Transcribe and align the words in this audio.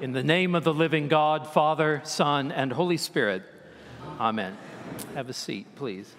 In 0.00 0.12
the 0.12 0.22
name 0.22 0.54
of 0.54 0.62
the 0.62 0.72
living 0.72 1.08
God, 1.08 1.48
Father, 1.48 2.00
Son, 2.04 2.52
and 2.52 2.72
Holy 2.72 2.96
Spirit, 2.96 3.42
Amen. 4.20 4.56
Have 5.16 5.28
a 5.28 5.32
seat, 5.32 5.66
please. 5.74 6.14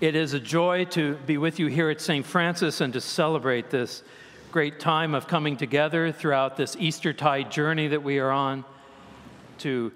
It 0.00 0.14
is 0.14 0.34
a 0.34 0.40
joy 0.40 0.84
to 0.84 1.16
be 1.26 1.36
with 1.36 1.58
you 1.58 1.66
here 1.66 1.90
at 1.90 2.00
St. 2.00 2.24
Francis 2.24 2.80
and 2.80 2.92
to 2.92 3.00
celebrate 3.00 3.70
this 3.70 4.04
great 4.52 4.78
time 4.78 5.16
of 5.16 5.26
coming 5.26 5.56
together 5.56 6.12
throughout 6.12 6.56
this 6.56 6.76
Eastertide 6.76 7.50
journey 7.50 7.88
that 7.88 8.04
we 8.04 8.20
are 8.20 8.30
on 8.30 8.64
to 9.58 9.90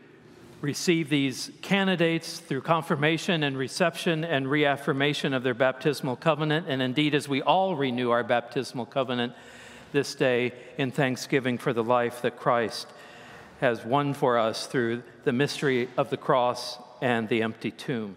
receive 0.63 1.09
these 1.09 1.51
candidates 1.61 2.39
through 2.39 2.61
confirmation 2.61 3.43
and 3.43 3.59
reception 3.59 4.25
and 4.25 4.49
reaffirmation 4.49 5.35
of 5.35 5.43
their 5.43 5.55
baptismal 5.55 6.15
covenant, 6.15 6.67
and 6.69 6.81
indeed 6.81 7.15
as 7.17 7.29
we 7.29 7.43
all 7.43 7.75
renew 7.75 8.11
our 8.11 8.23
baptismal 8.23 8.87
covenant 8.87 9.35
this 9.91 10.15
day 10.15 10.53
in 10.79 10.93
thanksgiving 10.93 11.59
for 11.59 11.73
the 11.73 11.83
life 11.83 12.23
that 12.23 12.37
Christ 12.37 12.87
has 13.61 13.85
won 13.85 14.15
for 14.15 14.39
us 14.39 14.67
through 14.67 15.03
the 15.25 15.33
mystery 15.33 15.89
of 15.97 16.11
the 16.11 16.17
cross 16.17 16.79
and 17.03 17.29
the 17.29 17.43
empty 17.43 17.73
tomb. 17.73 18.17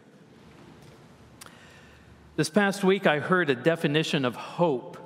This 2.36 2.50
past 2.50 2.84
week, 2.84 3.08
I 3.08 3.20
heard 3.20 3.50
a 3.50 3.56
definition 3.56 4.24
of 4.24 4.36
hope. 4.36 4.98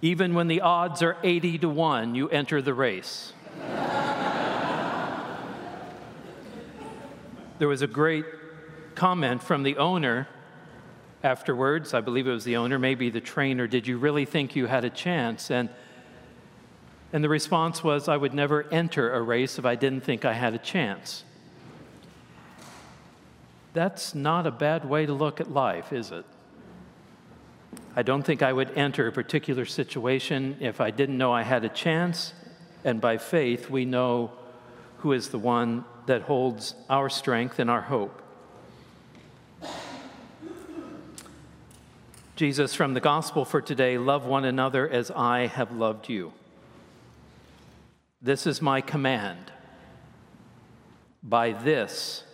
Even 0.00 0.34
when 0.34 0.46
the 0.46 0.60
odds 0.60 1.02
are 1.02 1.16
80 1.24 1.58
to 1.58 1.68
1, 1.68 2.14
you 2.14 2.28
enter 2.28 2.62
the 2.62 2.74
race. 2.74 3.32
There 7.58 7.68
was 7.68 7.82
a 7.82 7.86
great 7.86 8.24
comment 8.94 9.42
from 9.42 9.62
the 9.62 9.76
owner 9.76 10.28
afterwards. 11.22 11.94
I 11.94 12.00
believe 12.00 12.26
it 12.26 12.32
was 12.32 12.44
the 12.44 12.56
owner, 12.56 12.78
maybe 12.78 13.10
the 13.10 13.20
trainer. 13.20 13.66
Did 13.66 13.86
you 13.86 13.98
really 13.98 14.24
think 14.24 14.56
you 14.56 14.66
had 14.66 14.84
a 14.84 14.90
chance? 14.90 15.50
And, 15.50 15.68
and 17.12 17.22
the 17.22 17.28
response 17.28 17.82
was, 17.82 18.08
I 18.08 18.16
would 18.16 18.34
never 18.34 18.68
enter 18.70 19.12
a 19.12 19.22
race 19.22 19.58
if 19.58 19.64
I 19.64 19.74
didn't 19.74 20.02
think 20.02 20.24
I 20.24 20.32
had 20.32 20.54
a 20.54 20.58
chance 20.58 21.24
that's 23.78 24.12
not 24.12 24.44
a 24.44 24.50
bad 24.50 24.84
way 24.84 25.06
to 25.06 25.12
look 25.12 25.40
at 25.40 25.52
life, 25.52 25.92
is 25.92 26.10
it? 26.10 26.24
I 27.94 28.02
don't 28.02 28.24
think 28.24 28.42
I 28.42 28.52
would 28.52 28.76
enter 28.76 29.06
a 29.06 29.12
particular 29.12 29.64
situation 29.64 30.56
if 30.58 30.80
I 30.80 30.90
didn't 30.90 31.16
know 31.16 31.32
I 31.32 31.42
had 31.42 31.64
a 31.64 31.68
chance, 31.68 32.32
and 32.84 33.00
by 33.00 33.18
faith, 33.18 33.70
we 33.70 33.84
know 33.84 34.32
who 34.98 35.12
is 35.12 35.28
the 35.28 35.38
one 35.38 35.84
that 36.08 36.22
holds 36.22 36.74
our 36.90 37.08
strength 37.08 37.58
and 37.58 37.70
our 37.70 37.82
hope. 37.82 38.22
Jesus, 42.34 42.74
from 42.74 42.94
the 42.94 43.00
gospel 43.00 43.44
for 43.44 43.60
today, 43.60 43.98
love 43.98 44.24
one 44.24 44.44
another 44.44 44.88
as 44.88 45.10
I 45.10 45.46
have 45.46 45.70
loved 45.72 46.08
you. 46.08 46.32
This 48.22 48.46
is 48.46 48.62
my 48.62 48.80
command. 48.80 49.52
By 51.22 51.52
this, 51.52 52.24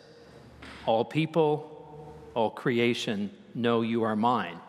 all 0.87 1.05
people, 1.05 2.15
all 2.35 2.51
creation 2.51 3.31
know 3.55 3.83
you 3.83 4.05
are 4.05 4.17
mine 4.17 4.61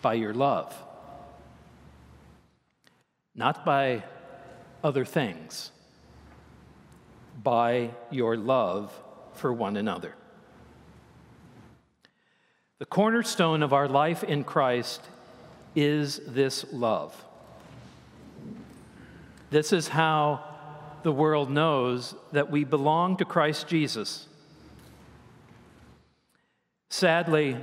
by 0.00 0.14
your 0.14 0.34
love, 0.34 0.74
not 3.34 3.64
by 3.64 4.04
other 4.84 5.04
things, 5.04 5.71
by 7.42 7.90
your 8.10 8.36
love 8.36 8.92
for 9.34 9.52
one 9.52 9.76
another. 9.76 10.14
The 12.78 12.86
cornerstone 12.86 13.62
of 13.62 13.72
our 13.72 13.88
life 13.88 14.24
in 14.24 14.44
Christ 14.44 15.00
is 15.74 16.20
this 16.26 16.64
love. 16.72 17.24
This 19.50 19.72
is 19.72 19.88
how 19.88 20.44
the 21.02 21.12
world 21.12 21.50
knows 21.50 22.14
that 22.32 22.50
we 22.50 22.64
belong 22.64 23.16
to 23.18 23.24
Christ 23.24 23.68
Jesus 23.68 24.28
Sadly, 26.92 27.56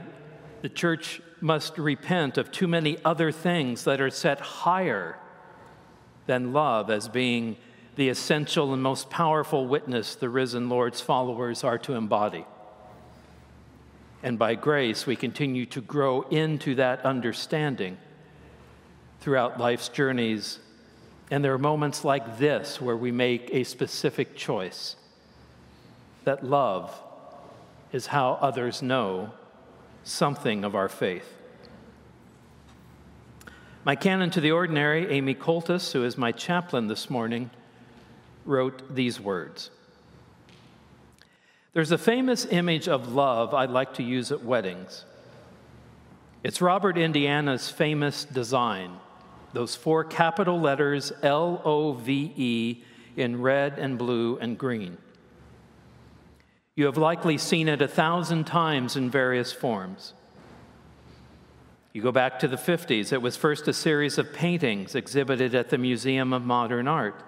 the 0.64 0.70
church 0.70 1.22
must 1.40 1.78
repent 1.78 2.40
of 2.40 2.52
too 2.52 2.68
many 2.68 2.98
other 3.06 3.32
things 3.32 3.84
that 3.84 4.02
are 4.02 4.10
set 4.10 4.40
higher 4.40 5.20
than 6.26 6.52
love 6.52 6.90
as 6.90 7.08
being 7.08 7.56
the 8.00 8.08
essential 8.08 8.74
and 8.74 8.82
most 8.82 9.10
powerful 9.10 9.68
witness 9.68 10.16
the 10.16 10.30
risen 10.30 10.70
Lord's 10.70 11.02
followers 11.02 11.66
are 11.66 11.78
to 11.80 11.96
embody. 11.96 12.46
And 14.24 14.40
by 14.40 14.56
grace, 14.56 15.06
we 15.06 15.18
continue 15.18 15.66
to 15.66 15.82
grow 15.82 16.22
into 16.22 16.76
that 16.76 17.04
understanding 17.04 17.98
throughout 19.20 19.60
life's 19.60 19.90
journeys. 19.90 20.60
And 21.30 21.44
there 21.44 21.54
are 21.54 21.58
moments 21.58 22.06
like 22.06 22.38
this 22.38 22.80
where 22.80 22.96
we 22.96 23.12
make 23.12 23.50
a 23.52 23.66
specific 23.66 24.34
choice 24.34 24.96
that 26.24 26.42
love 26.42 26.98
is 27.92 28.06
how 28.06 28.38
others 28.40 28.82
know 28.82 29.34
something 30.06 30.64
of 30.64 30.74
our 30.74 30.88
faith. 30.88 31.36
My 33.84 33.98
canon 33.98 34.30
to 34.30 34.40
the 34.40 34.52
ordinary, 34.52 35.12
Amy 35.12 35.36
Coltis, 35.36 35.92
who 35.92 36.06
is 36.06 36.18
my 36.18 36.32
chaplain 36.32 36.88
this 36.88 37.10
morning, 37.10 37.50
wrote 38.46 38.96
these 38.96 39.20
words. 39.20 39.70
There's 41.74 41.92
a 41.92 41.98
famous 41.98 42.46
image 42.46 42.88
of 42.88 43.14
love 43.14 43.54
I'd 43.54 43.70
like 43.70 43.96
to 43.96 44.04
use 44.04 44.32
at 44.32 44.44
weddings. 44.44 45.06
It's 46.44 46.62
Robert 46.62 46.98
Indiana's 46.98 47.70
famous 47.70 48.26
design, 48.26 48.98
those 49.54 49.76
four 49.76 50.04
capital 50.04 50.60
letters 50.60 51.12
L 51.22 51.62
O 51.66 51.94
V 51.94 52.34
E 52.36 52.84
in 53.18 53.42
red 53.42 53.78
and 53.78 53.98
blue 53.98 54.38
and 54.38 54.58
green. 54.58 54.98
You 56.76 56.86
have 56.86 56.98
likely 56.98 57.38
seen 57.38 57.68
it 57.68 57.82
a 57.82 57.88
thousand 57.88 58.46
times 58.46 58.96
in 58.96 59.10
various 59.10 59.52
forms. 59.52 60.14
You 61.92 62.02
go 62.02 62.12
back 62.12 62.40
to 62.40 62.48
the 62.48 62.56
50s, 62.56 63.12
it 63.12 63.22
was 63.22 63.36
first 63.36 63.68
a 63.68 63.74
series 63.74 64.18
of 64.18 64.32
paintings 64.32 64.96
exhibited 64.96 65.54
at 65.54 65.70
the 65.70 65.78
Museum 65.78 66.32
of 66.32 66.46
Modern 66.46 66.88
Art. 66.88 67.22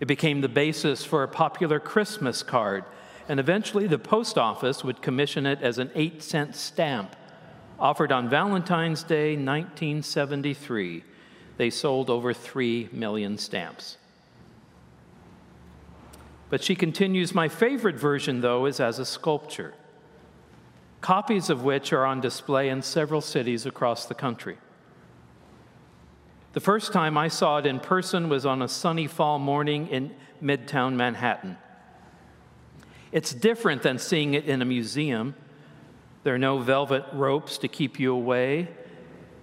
It 0.00 0.08
became 0.08 0.40
the 0.40 0.48
basis 0.48 1.04
for 1.04 1.22
a 1.22 1.28
popular 1.28 1.78
Christmas 1.78 2.42
card, 2.42 2.84
and 3.28 3.38
eventually 3.38 3.86
the 3.86 3.98
post 3.98 4.38
office 4.38 4.82
would 4.82 5.02
commission 5.02 5.46
it 5.46 5.60
as 5.62 5.78
an 5.78 5.90
eight 5.94 6.22
cent 6.22 6.56
stamp 6.56 7.14
offered 7.78 8.12
on 8.12 8.28
Valentine's 8.28 9.02
Day 9.02 9.32
1973. 9.36 11.02
They 11.56 11.70
sold 11.70 12.10
over 12.10 12.32
3 12.32 12.90
million 12.92 13.38
stamps. 13.38 13.96
But 16.50 16.62
she 16.62 16.74
continues 16.74 17.34
My 17.34 17.48
favorite 17.48 17.96
version, 17.96 18.40
though, 18.40 18.66
is 18.66 18.80
as 18.80 18.98
a 18.98 19.06
sculpture, 19.06 19.74
copies 21.00 21.48
of 21.48 21.62
which 21.62 21.92
are 21.92 22.04
on 22.04 22.20
display 22.20 22.68
in 22.68 22.82
several 22.82 23.20
cities 23.20 23.64
across 23.64 24.06
the 24.06 24.14
country. 24.14 24.58
The 26.52 26.60
first 26.60 26.92
time 26.92 27.16
I 27.16 27.28
saw 27.28 27.58
it 27.58 27.66
in 27.66 27.80
person 27.80 28.28
was 28.28 28.44
on 28.44 28.62
a 28.62 28.68
sunny 28.68 29.06
fall 29.06 29.38
morning 29.38 29.86
in 29.88 30.14
midtown 30.42 30.94
Manhattan. 30.94 31.56
It's 33.12 33.32
different 33.32 33.82
than 33.82 33.98
seeing 33.98 34.34
it 34.34 34.44
in 34.44 34.62
a 34.62 34.64
museum. 34.64 35.34
There 36.22 36.34
are 36.34 36.38
no 36.38 36.58
velvet 36.58 37.04
ropes 37.12 37.58
to 37.58 37.68
keep 37.68 37.98
you 37.98 38.12
away, 38.12 38.68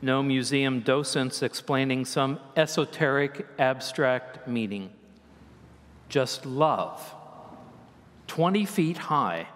no 0.02 0.22
museum 0.22 0.82
docents 0.82 1.42
explaining 1.42 2.06
some 2.06 2.40
esoteric, 2.56 3.46
abstract 3.58 4.48
meaning 4.48 4.92
just 6.10 6.46
love, 6.46 7.14
20 8.28 8.66
feet 8.66 8.98
high, 8.98 9.48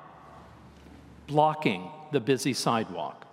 blocking 1.28 1.90
the 2.12 2.20
busy 2.20 2.54
sidewalk. 2.54 3.26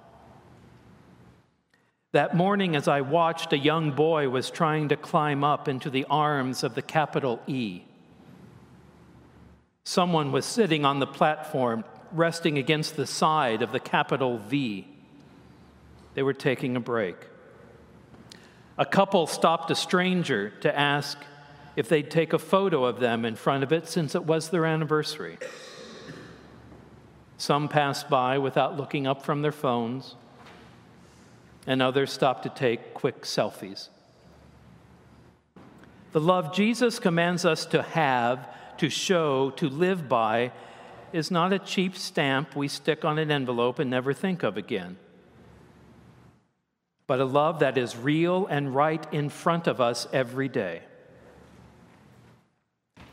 That 2.13 2.35
morning, 2.35 2.75
as 2.75 2.89
I 2.89 3.03
watched, 3.03 3.53
a 3.53 3.59
young 3.59 3.91
boy 3.91 4.31
was 4.31 4.51
trying 4.51 4.89
to 4.89 4.97
climb 4.97 5.45
up 5.45 5.69
into 5.69 5.91
the 5.91 6.07
arms 6.09 6.65
of 6.65 6.75
the 6.75 6.81
capital 6.81 7.41
E. 7.47 7.83
Someone 9.85 10.33
was 10.33 10.47
sitting 10.47 10.87
on 10.87 11.01
the 11.01 11.07
platform, 11.07 11.85
resting 12.13 12.57
against 12.57 12.97
the 12.97 13.07
side 13.07 13.61
of 13.61 13.73
the 13.73 13.81
capital 13.81 14.39
V. 14.39 14.89
They 16.15 16.23
were 16.23 16.33
taking 16.33 16.77
a 16.77 16.81
break. 16.81 17.17
A 18.79 18.87
couple 18.87 19.27
stopped 19.27 19.71
a 19.71 19.75
stranger 19.75 20.51
to 20.61 20.79
ask, 20.79 21.19
if 21.77 21.91
they'd 21.91 22.11
take 22.11 22.33
a 22.33 22.39
photo 22.39 22.85
of 22.85 23.01
them 23.01 23.25
in 23.27 23.37
front 23.37 23.63
of 23.63 23.73
it 23.73 23.87
since 23.87 24.15
it 24.15 24.25
was 24.25 24.49
their 24.49 24.65
anniversary. 24.65 25.37
Some 27.37 27.69
passed 27.69 28.09
by 28.09 28.39
without 28.39 28.79
looking 28.79 29.07
up 29.07 29.23
from 29.25 29.43
their 29.43 29.53
phones, 29.53 30.17
and 31.69 31.83
others 31.83 32.11
stopped 32.11 32.45
to 32.45 32.49
take 32.49 32.95
quick 32.95 33.23
selfies. 33.23 33.91
The 36.13 36.21
love 36.21 36.55
Jesus 36.55 36.99
commands 36.99 37.45
us 37.45 37.67
to 37.67 37.83
have 37.83 38.49
to 38.79 38.89
show, 38.89 39.51
to 39.51 39.69
live 39.69 40.09
by, 40.09 40.51
is 41.13 41.31
not 41.31 41.53
a 41.53 41.59
cheap 41.59 41.95
stamp 41.95 42.57
we 42.57 42.69
stick 42.69 43.05
on 43.05 43.19
an 43.19 43.31
envelope 43.31 43.79
and 43.79 43.91
never 43.91 44.15
think 44.15 44.43
of 44.43 44.57
again, 44.57 44.97
but 47.07 47.21
a 47.21 47.25
love 47.27 47.59
that 47.59 47.77
is 47.77 47.97
real 47.97 48.47
and 48.47 48.75
right 48.75 49.07
in 49.13 49.29
front 49.29 49.67
of 49.67 49.79
us 49.79 50.07
every 50.11 50.49
day. 50.49 50.81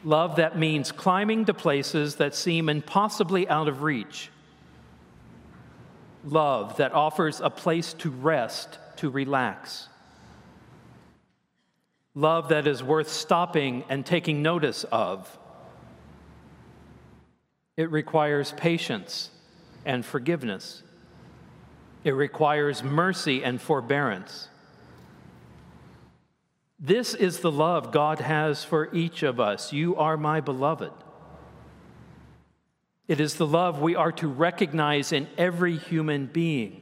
Love 0.06 0.38
that 0.38 0.58
means 0.58 0.94
climbing 0.94 1.44
to 1.44 1.54
places 1.54 2.16
that 2.16 2.34
seem 2.34 2.70
impossibly 2.70 3.50
out 3.50 3.68
of 3.68 3.82
reach. 3.82 4.30
Love 6.26 6.78
that 6.78 6.92
offers 6.92 7.40
a 7.40 7.50
place 7.50 7.94
to 7.94 8.10
rest, 8.10 8.80
to 8.98 9.10
relax. 9.10 9.88
Love 12.16 12.50
that 12.50 12.66
is 12.66 12.82
worth 12.82 13.10
stopping 13.10 13.84
and 13.90 14.06
taking 14.06 14.42
notice 14.42 14.86
of. 14.86 15.38
It 17.78 17.92
requires 17.92 18.54
patience 18.54 19.30
and 19.86 20.04
forgiveness. 20.04 20.82
It 22.04 22.12
requires 22.12 22.84
mercy 22.84 23.44
and 23.44 23.62
forbearance. 23.62 24.48
This 26.80 27.14
is 27.14 27.40
the 27.40 27.52
love 27.52 27.92
God 27.92 28.20
has 28.20 28.64
for 28.64 28.94
each 28.94 29.24
of 29.24 29.40
us. 29.40 29.72
You 29.72 29.96
are 29.96 30.18
my 30.18 30.42
beloved. 30.42 30.92
It 33.08 33.20
is 33.20 33.36
the 33.36 33.46
love 33.46 33.82
we 33.82 33.96
are 33.96 34.12
to 34.14 34.28
recognize 34.28 35.12
in 35.12 35.28
every 35.38 35.78
human 35.78 36.26
being. 36.26 36.82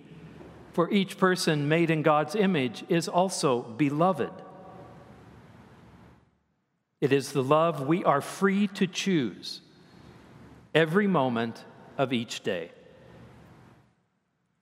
For 0.72 0.90
each 0.90 1.18
person 1.18 1.68
made 1.68 1.90
in 1.90 2.02
God's 2.02 2.36
image 2.36 2.84
is 2.90 3.08
also 3.08 3.62
beloved. 3.62 4.32
It 7.02 7.12
is 7.12 7.34
the 7.34 7.44
love 7.44 7.86
we 7.86 8.04
are 8.06 8.22
free 8.22 8.68
to 8.68 8.88
choose 8.88 9.62
every 10.74 11.08
moment 11.08 11.66
of 11.98 12.14
each 12.14 12.42
day. 12.42 12.72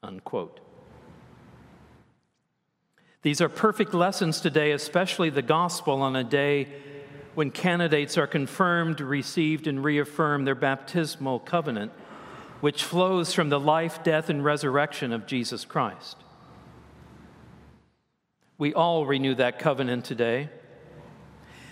Unquote. 0.02 0.60
These 3.22 3.40
are 3.40 3.50
perfect 3.50 3.94
lessons 3.94 4.42
today, 4.42 4.72
especially 4.72 5.30
the 5.30 5.44
gospel 5.44 6.02
on 6.02 6.16
a 6.16 6.24
day 6.24 6.68
when 7.34 7.52
candidates 7.52 8.18
are 8.18 8.28
confirmed, 8.28 9.00
received, 9.00 9.68
and 9.68 9.84
reaffirm 9.84 10.46
their 10.46 10.56
baptismal 10.56 11.40
covenant, 11.40 11.92
which 12.60 12.84
flows 12.84 13.34
from 13.34 13.50
the 13.50 13.60
life, 13.60 14.04
death, 14.04 14.30
and 14.30 14.44
resurrection 14.44 15.14
of 15.14 15.26
Jesus 15.26 15.66
Christ. 15.66 16.18
We 18.58 18.74
all 18.74 19.06
renew 19.06 19.34
that 19.36 19.58
covenant 19.58 20.06
today. 20.06 20.50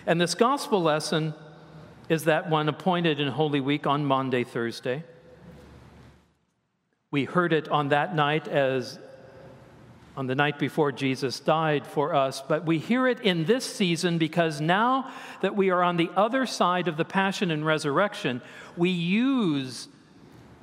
And 0.07 0.19
this 0.19 0.33
gospel 0.33 0.81
lesson 0.81 1.35
is 2.07 2.23
that 2.23 2.49
one 2.49 2.67
appointed 2.67 3.19
in 3.19 3.27
Holy 3.27 3.59
Week 3.59 3.85
on 3.85 4.05
Maundy, 4.05 4.43
Thursday. 4.43 5.03
We 7.11 7.25
heard 7.25 7.53
it 7.53 7.67
on 7.69 7.89
that 7.89 8.15
night 8.15 8.47
as 8.47 8.97
on 10.19 10.27
the 10.27 10.35
night 10.35 10.59
before 10.59 10.91
Jesus 10.91 11.39
died 11.39 11.87
for 11.87 12.13
us, 12.13 12.43
but 12.45 12.65
we 12.65 12.77
hear 12.77 13.07
it 13.07 13.21
in 13.21 13.45
this 13.45 13.63
season 13.63 14.17
because 14.17 14.59
now 14.59 15.09
that 15.39 15.55
we 15.55 15.69
are 15.69 15.81
on 15.81 15.95
the 15.95 16.11
other 16.13 16.45
side 16.45 16.89
of 16.89 16.97
the 16.97 17.05
passion 17.05 17.51
and 17.51 17.65
resurrection, 17.65 18.41
we 18.75 18.89
use 18.89 19.87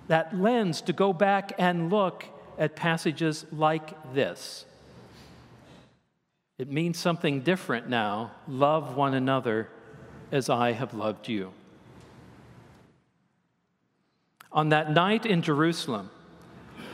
that 0.09 0.39
lens 0.39 0.83
to 0.83 0.93
go 0.93 1.11
back 1.15 1.55
and 1.57 1.89
look 1.89 2.27
at 2.59 2.77
passages 2.77 3.47
like 3.51 4.13
this. 4.13 4.67
It 6.59 6.71
means 6.71 6.99
something 6.99 7.41
different 7.41 7.89
now. 7.89 8.33
Love 8.47 8.95
one 8.95 9.15
another 9.15 9.71
as 10.31 10.51
I 10.51 10.73
have 10.73 10.93
loved 10.93 11.29
you. 11.29 11.55
On 14.53 14.69
that 14.69 14.93
night 14.93 15.25
in 15.25 15.41
Jerusalem, 15.41 16.11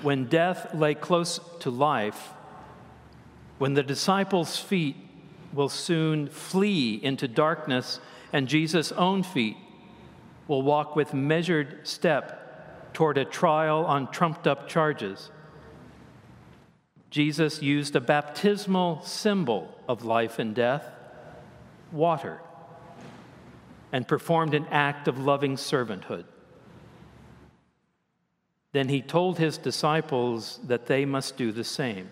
when 0.02 0.26
death 0.26 0.72
lay 0.72 0.94
close 0.94 1.40
to 1.58 1.68
life, 1.68 2.34
when 3.62 3.74
the 3.74 3.82
disciples' 3.84 4.58
feet 4.58 4.96
will 5.52 5.68
soon 5.68 6.28
flee 6.28 6.98
into 7.00 7.28
darkness 7.28 8.00
and 8.32 8.48
Jesus' 8.48 8.90
own 8.90 9.22
feet 9.22 9.56
will 10.48 10.62
walk 10.62 10.96
with 10.96 11.14
measured 11.14 11.78
step 11.84 12.92
toward 12.92 13.16
a 13.16 13.24
trial 13.24 13.84
on 13.84 14.10
trumped 14.10 14.48
up 14.48 14.66
charges. 14.66 15.30
Jesus 17.08 17.62
used 17.62 17.94
a 17.94 18.00
baptismal 18.00 19.00
symbol 19.04 19.78
of 19.86 20.04
life 20.04 20.40
and 20.40 20.56
death, 20.56 20.84
water, 21.92 22.40
and 23.92 24.08
performed 24.08 24.54
an 24.54 24.66
act 24.72 25.06
of 25.06 25.20
loving 25.20 25.54
servanthood. 25.54 26.24
Then 28.72 28.88
he 28.88 29.00
told 29.00 29.38
his 29.38 29.56
disciples 29.56 30.58
that 30.64 30.86
they 30.86 31.04
must 31.04 31.36
do 31.36 31.52
the 31.52 31.62
same. 31.62 32.10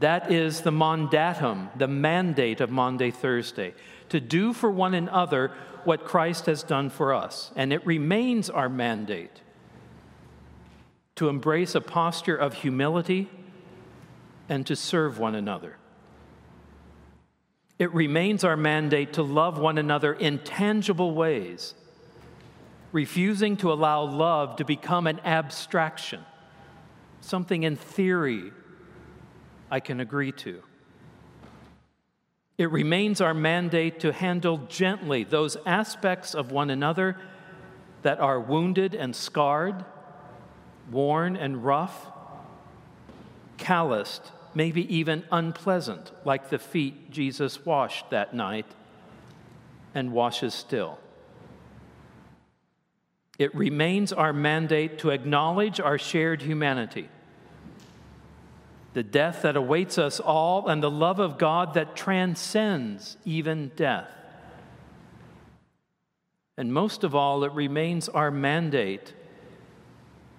That 0.00 0.30
is 0.30 0.60
the 0.60 0.70
mandatum, 0.70 1.76
the 1.76 1.88
mandate 1.88 2.60
of 2.60 2.70
Maundy, 2.70 3.10
Thursday, 3.10 3.74
to 4.10 4.20
do 4.20 4.52
for 4.52 4.70
one 4.70 4.94
another 4.94 5.52
what 5.84 6.04
Christ 6.04 6.46
has 6.46 6.62
done 6.62 6.90
for 6.90 7.12
us. 7.12 7.50
And 7.56 7.72
it 7.72 7.84
remains 7.84 8.48
our 8.48 8.68
mandate 8.68 9.42
to 11.16 11.28
embrace 11.28 11.74
a 11.74 11.80
posture 11.80 12.36
of 12.36 12.54
humility 12.54 13.28
and 14.48 14.64
to 14.66 14.76
serve 14.76 15.18
one 15.18 15.34
another. 15.34 15.76
It 17.78 17.92
remains 17.92 18.44
our 18.44 18.56
mandate 18.56 19.14
to 19.14 19.22
love 19.22 19.58
one 19.58 19.78
another 19.78 20.12
in 20.12 20.38
tangible 20.38 21.12
ways, 21.12 21.74
refusing 22.92 23.56
to 23.58 23.72
allow 23.72 24.02
love 24.02 24.56
to 24.56 24.64
become 24.64 25.06
an 25.06 25.20
abstraction, 25.24 26.24
something 27.20 27.64
in 27.64 27.76
theory 27.76 28.52
I 29.70 29.80
can 29.80 30.00
agree 30.00 30.32
to. 30.32 30.62
It 32.56 32.72
remains 32.72 33.20
our 33.20 33.34
mandate 33.34 34.00
to 34.00 34.12
handle 34.12 34.58
gently 34.68 35.22
those 35.22 35.56
aspects 35.64 36.34
of 36.34 36.50
one 36.50 36.70
another 36.70 37.16
that 38.02 38.18
are 38.18 38.40
wounded 38.40 38.94
and 38.94 39.14
scarred, 39.14 39.84
worn 40.90 41.36
and 41.36 41.64
rough, 41.64 42.08
calloused, 43.58 44.32
maybe 44.54 44.92
even 44.94 45.24
unpleasant, 45.30 46.10
like 46.24 46.50
the 46.50 46.58
feet 46.58 47.10
Jesus 47.10 47.64
washed 47.64 48.10
that 48.10 48.34
night 48.34 48.66
and 49.94 50.12
washes 50.12 50.54
still. 50.54 50.98
It 53.38 53.54
remains 53.54 54.12
our 54.12 54.32
mandate 54.32 54.98
to 55.00 55.10
acknowledge 55.10 55.78
our 55.78 55.98
shared 55.98 56.42
humanity 56.42 57.08
the 58.94 59.02
death 59.02 59.42
that 59.42 59.56
awaits 59.56 59.98
us 59.98 60.18
all, 60.20 60.68
and 60.68 60.82
the 60.82 60.90
love 60.90 61.18
of 61.18 61.38
God 61.38 61.74
that 61.74 61.94
transcends 61.94 63.16
even 63.24 63.70
death. 63.76 64.08
And 66.56 66.72
most 66.72 67.04
of 67.04 67.14
all, 67.14 67.44
it 67.44 67.52
remains 67.52 68.08
our 68.08 68.30
mandate 68.30 69.14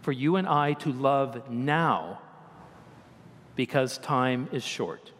for 0.01 0.11
you 0.11 0.35
and 0.35 0.47
I 0.47 0.73
to 0.73 0.91
love 0.91 1.49
now 1.49 2.21
because 3.55 3.97
time 3.97 4.49
is 4.51 4.63
short. 4.63 5.11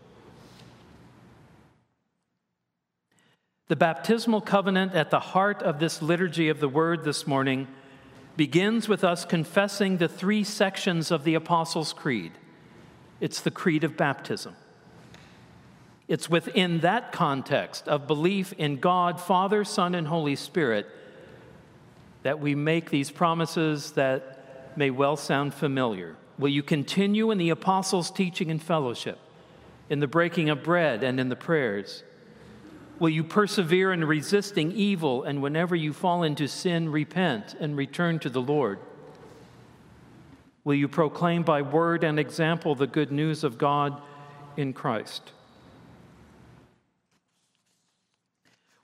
The 3.68 3.76
baptismal 3.76 4.42
covenant 4.42 4.96
at 4.96 5.12
the 5.12 5.20
heart 5.20 5.62
of 5.62 5.80
this 5.80 6.02
liturgy 6.02 6.50
of 6.50 6.60
the 6.60 6.68
word 6.68 7.04
this 7.04 7.28
morning 7.28 7.68
begins 8.36 8.88
with 8.90 9.04
us 9.04 9.26
confessing 9.26 9.98
the 9.98 10.08
three 10.08 10.44
sections 10.44 11.12
of 11.12 11.24
the 11.24 11.36
Apostles' 11.36 11.94
Creed. 11.94 12.32
It's 13.20 13.42
the 13.42 13.52
creed 13.52 13.84
of 13.84 13.98
baptism. 13.98 14.56
It's 16.08 16.30
within 16.30 16.80
that 16.80 17.12
context 17.12 17.88
of 17.88 18.08
belief 18.08 18.54
in 18.54 18.78
God, 18.78 19.22
Father, 19.22 19.64
Son, 19.64 19.94
and 19.94 20.08
Holy 20.08 20.36
Spirit 20.36 20.88
that 22.24 22.40
we 22.40 22.56
make 22.56 22.90
these 22.90 23.12
promises 23.12 23.92
that 23.92 24.76
may 24.76 24.90
well 24.90 25.16
sound 25.16 25.54
familiar. 25.54 26.16
Will 26.38 26.50
you 26.50 26.64
continue 26.64 27.32
in 27.32 27.38
the 27.38 27.50
apostles' 27.50 28.12
teaching 28.12 28.50
and 28.50 28.62
fellowship, 28.62 29.20
in 29.90 30.00
the 30.00 30.08
breaking 30.08 30.50
of 30.50 30.64
bread 30.64 31.04
and 31.04 31.20
in 31.20 31.30
the 31.30 31.36
prayers? 31.36 32.04
Will 32.98 33.10
you 33.10 33.24
persevere 33.24 33.94
in 33.94 34.04
resisting 34.04 34.72
evil 34.72 35.24
and 35.24 35.42
whenever 35.42 35.76
you 35.76 35.94
fall 35.94 36.24
into 36.24 36.48
sin, 36.48 36.92
repent 36.92 37.56
and 37.60 37.78
return 37.78 38.20
to 38.20 38.30
the 38.30 38.42
Lord? 38.42 38.80
Will 40.64 40.76
you 40.76 40.88
proclaim 40.88 41.44
by 41.44 41.62
word 41.62 42.04
and 42.04 42.20
example 42.20 42.76
the 42.76 42.88
good 42.88 43.12
news 43.12 43.44
of 43.44 43.58
God 43.58 44.02
in 44.58 44.74
Christ? 44.74 45.32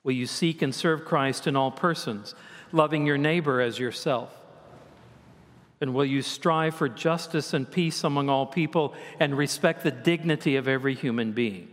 Will 0.03 0.13
you 0.13 0.27
seek 0.27 0.62
and 0.62 0.74
serve 0.74 1.03
Christ 1.03 1.48
in 1.48 1.55
all 1.55 1.72
persons, 1.72 2.36
loving 2.72 3.05
your 3.05 3.17
neighbor 3.17 3.60
as 3.60 3.79
yourself? 3.79 4.32
And 5.82 5.94
will 5.94 6.05
you 6.05 6.22
strive 6.22 6.75
for 6.75 6.88
justice 6.88 7.53
and 7.53 7.70
peace 7.70 8.03
among 8.03 8.29
all 8.29 8.46
people 8.46 8.94
and 9.20 9.38
respect 9.38 9.84
the 9.84 9.91
dignity 9.91 10.55
of 10.55 10.67
every 10.67 10.96
human 10.96 11.34
being? 11.34 11.67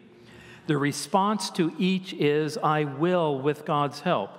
The 0.67 0.77
response 0.77 1.51
to 1.51 1.75
each 1.79 2.13
is, 2.15 2.59
I 2.59 2.85
will 2.85 3.39
with 3.39 3.65
God's 3.65 4.01
help, 4.01 4.31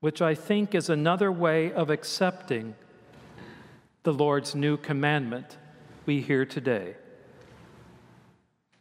which 0.00 0.22
I 0.22 0.34
think 0.34 0.74
is 0.74 0.88
another 0.88 1.30
way 1.30 1.72
of 1.72 1.90
accepting 1.90 2.74
the 4.06 4.14
Lord's 4.14 4.54
new 4.54 4.76
commandment 4.76 5.56
we 6.06 6.20
hear 6.20 6.46
today. 6.46 6.94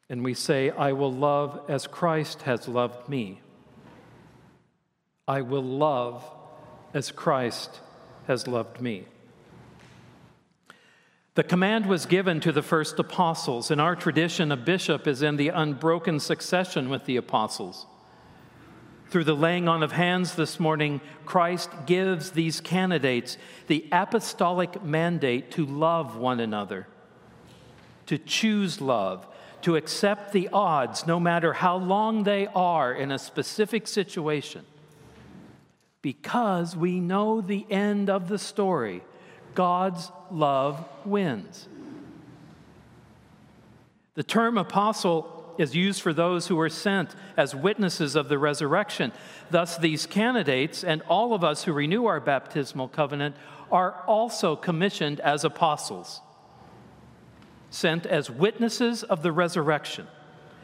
And 0.08 0.24
we 0.24 0.36
say, 0.36 0.70
I 0.70 0.92
will 0.92 1.12
love 1.12 1.62
as 1.68 1.88
Christ 1.88 2.44
has 2.44 2.68
loved 2.68 3.10
me. 3.10 3.42
I 5.28 5.42
will 5.42 5.64
love 5.64 6.24
as 6.94 7.12
Christ 7.12 7.80
has 8.28 8.46
loved 8.46 8.80
me. 8.80 9.06
The 11.34 11.44
command 11.44 11.88
was 11.88 12.06
given 12.06 12.40
to 12.42 12.52
the 12.52 12.62
first 12.62 13.00
apostles. 13.00 13.72
In 13.72 13.80
our 13.80 13.96
tradition, 13.96 14.52
a 14.52 14.56
bishop 14.56 15.08
is 15.08 15.24
in 15.24 15.38
the 15.38 15.50
unbroken 15.50 16.20
succession 16.20 16.88
with 16.88 17.06
the 17.06 17.18
apostles. 17.18 17.88
Through 19.16 19.24
the 19.24 19.34
laying 19.34 19.70
on 19.70 19.82
of 19.82 19.94
hands 19.94 20.36
this 20.36 20.60
morning, 20.60 21.00
Christ 21.24 21.70
gives 21.86 22.32
these 22.32 22.60
candidates 22.60 23.38
the 23.68 23.86
apostolic 23.90 24.84
mandate 24.84 25.52
to 25.52 25.66
love 25.66 26.18
one 26.18 26.42
another, 26.42 26.86
to 28.08 28.18
choose 28.18 28.82
love, 28.82 29.26
to 29.62 29.78
accept 29.78 30.34
the 30.34 30.50
odds, 30.52 31.08
no 31.08 31.18
matter 31.18 31.54
how 31.54 31.78
long 31.78 32.24
they 32.24 32.48
are 32.48 32.94
in 32.94 33.10
a 33.10 33.18
specific 33.18 33.88
situation, 33.88 34.66
because 36.02 36.76
we 36.76 37.00
know 37.00 37.40
the 37.40 37.66
end 37.70 38.10
of 38.10 38.28
the 38.28 38.38
story 38.38 39.02
God's 39.54 40.12
love 40.30 40.84
wins. 41.06 41.70
The 44.16 44.24
term 44.24 44.58
apostle 44.58 45.35
is 45.58 45.76
used 45.76 46.02
for 46.02 46.14
those 46.14 46.48
who 46.48 46.60
are 46.60 46.70
sent 46.70 47.16
as 47.38 47.56
witnesses 47.56 48.16
of 48.16 48.30
the 48.30 48.38
resurrection. 48.38 49.12
Thus, 49.50 49.78
these 49.78 50.06
candidates 50.06 50.84
and 50.84 51.02
all 51.04 51.34
of 51.34 51.44
us 51.44 51.64
who 51.64 51.74
renew 51.74 52.06
our 52.06 52.20
baptismal 52.20 52.90
covenant 52.90 53.36
are 53.72 54.04
also 54.08 54.56
commissioned 54.56 55.20
as 55.20 55.44
apostles, 55.44 56.22
sent 57.70 58.06
as 58.06 58.30
witnesses 58.30 59.04
of 59.04 59.24
the 59.24 59.32
resurrection. 59.32 60.08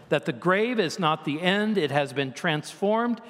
That 0.10 0.25
the 0.25 0.33
grave 0.33 0.79
is 0.79 1.00
not 1.00 1.25
the 1.25 1.41
end, 1.41 1.77
it 1.77 1.91
has 1.91 2.13
been 2.13 2.33
transformed 2.33 3.21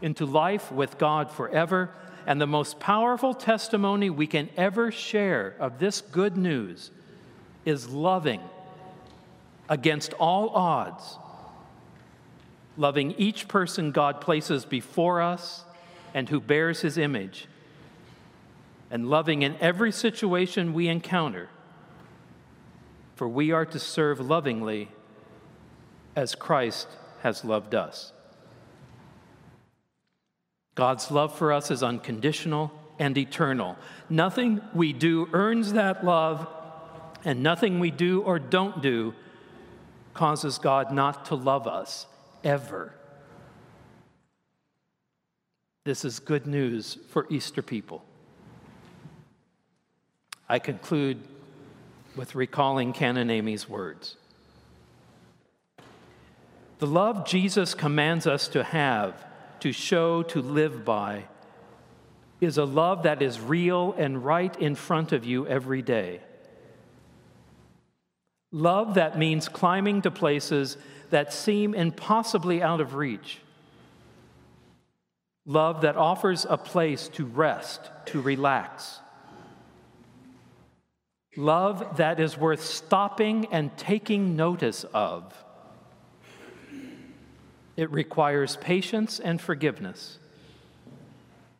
into 0.00 0.26
life 0.26 0.70
with 0.70 0.98
God 0.98 1.30
forever 1.30 1.90
and 2.26 2.40
the 2.40 2.46
most 2.46 2.78
powerful 2.78 3.34
testimony 3.34 4.10
we 4.10 4.26
can 4.26 4.48
ever 4.56 4.90
share 4.90 5.56
of 5.58 5.78
this 5.78 6.00
good 6.00 6.36
news 6.36 6.90
is 7.64 7.88
loving 7.88 8.40
against 9.72 10.12
all 10.14 10.50
odds, 10.50 11.16
loving 12.76 13.12
each 13.12 13.48
person 13.48 13.90
God 13.90 14.20
places 14.20 14.66
before 14.66 15.22
us 15.22 15.64
and 16.12 16.28
who 16.28 16.40
bears 16.40 16.82
his 16.82 16.98
image, 16.98 17.48
and 18.90 19.08
loving 19.08 19.40
in 19.40 19.56
every 19.60 19.90
situation 19.90 20.74
we 20.74 20.88
encounter, 20.88 21.48
for 23.16 23.26
we 23.26 23.50
are 23.50 23.64
to 23.64 23.78
serve 23.78 24.20
lovingly 24.20 24.90
as 26.14 26.34
Christ 26.34 26.86
has 27.22 27.42
loved 27.42 27.74
us. 27.74 28.12
God's 30.74 31.10
love 31.10 31.34
for 31.34 31.50
us 31.50 31.70
is 31.70 31.82
unconditional 31.82 32.70
and 32.98 33.16
eternal. 33.16 33.78
Nothing 34.10 34.60
we 34.74 34.92
do 34.92 35.30
earns 35.32 35.72
that 35.72 36.04
love, 36.04 36.46
and 37.24 37.42
nothing 37.42 37.80
we 37.80 37.90
do 37.90 38.20
or 38.20 38.38
don't 38.38 38.82
do 38.82 39.14
causes 40.14 40.58
God 40.58 40.92
not 40.92 41.26
to 41.26 41.34
love 41.34 41.66
us 41.66 42.06
ever. 42.44 42.94
This 45.84 46.04
is 46.04 46.20
good 46.20 46.46
news 46.46 46.98
for 47.08 47.26
Easter 47.28 47.62
people. 47.62 48.04
I 50.48 50.58
conclude 50.58 51.18
with 52.14 52.34
recalling 52.34 52.92
Canon 52.92 53.30
Amy's 53.30 53.68
words. 53.68 54.16
The 56.78 56.86
love 56.86 57.26
Jesus 57.26 57.74
commands 57.74 58.26
us 58.26 58.48
to 58.48 58.62
have 58.62 59.14
to 59.60 59.72
show, 59.72 60.24
to 60.24 60.42
live 60.42 60.84
by, 60.84 61.24
is 62.40 62.58
a 62.58 62.64
love 62.64 63.04
that 63.04 63.22
is 63.22 63.40
real 63.40 63.94
and 63.96 64.24
right 64.24 64.54
in 64.60 64.74
front 64.74 65.12
of 65.12 65.24
you 65.24 65.46
every 65.46 65.80
day. 65.80 66.20
Love 68.52 68.94
that 68.94 69.18
means 69.18 69.48
climbing 69.48 70.02
to 70.02 70.10
places 70.10 70.76
that 71.10 71.32
seem 71.32 71.74
impossibly 71.74 72.62
out 72.62 72.80
of 72.80 72.94
reach. 72.94 73.38
Love 75.46 75.80
that 75.80 75.96
offers 75.96 76.46
a 76.48 76.56
place 76.56 77.08
to 77.08 77.24
rest, 77.24 77.90
to 78.06 78.20
relax. 78.20 79.00
Love 81.36 81.96
that 81.96 82.20
is 82.20 82.36
worth 82.36 82.62
stopping 82.62 83.46
and 83.50 83.74
taking 83.78 84.36
notice 84.36 84.84
of. 84.92 85.34
It 87.74 87.90
requires 87.90 88.56
patience 88.56 89.18
and 89.18 89.40
forgiveness, 89.40 90.18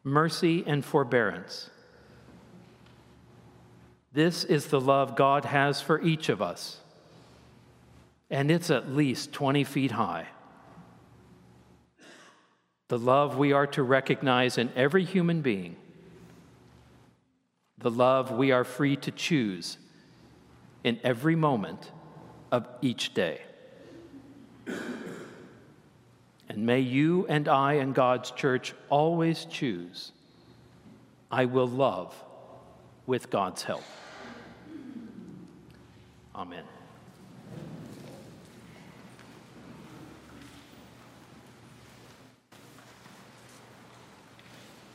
mercy 0.05 0.63
and 0.67 0.85
forbearance. 0.85 1.71
This 4.13 4.45
is 4.45 4.67
the 4.67 4.81
love 4.81 5.17
God 5.17 5.47
has 5.47 5.81
for 5.81 5.99
each 6.03 6.29
of 6.29 6.43
us, 6.43 6.82
and 8.33 8.51
it's 8.51 8.71
at 8.71 8.91
least 8.91 9.31
20 9.33 9.63
feet 9.63 9.91
high. 9.93 10.27
The 12.89 12.99
love 12.99 13.37
we 13.37 13.53
are 13.53 13.67
to 13.69 13.83
recognize 13.83 14.57
in 14.57 14.71
every 14.75 15.05
human 15.05 15.43
being, 15.43 15.77
the 17.77 17.91
love 17.91 18.33
we 18.33 18.51
are 18.51 18.65
free 18.65 18.97
to 18.97 19.11
choose 19.11 19.77
in 20.83 20.99
every 21.05 21.37
moment 21.37 21.93
of 22.51 22.67
each 22.81 23.13
day. 23.13 23.43
And 26.49 26.67
may 26.67 26.81
you 26.81 27.27
and 27.29 27.49
I 27.49 27.75
and 27.75 27.95
God's 27.95 28.31
church 28.31 28.75
always 28.89 29.45
choose 29.45 30.13
I 31.31 31.47
will 31.47 31.69
love 31.69 32.15
with 33.07 33.31
God's 33.31 33.63
help. 33.63 33.85
Amen. 36.35 36.65